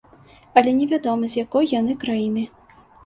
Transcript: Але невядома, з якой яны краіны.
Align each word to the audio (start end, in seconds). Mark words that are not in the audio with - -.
Але 0.61 0.71
невядома, 0.79 1.29
з 1.33 1.41
якой 1.45 1.69
яны 1.79 1.97
краіны. 2.05 2.47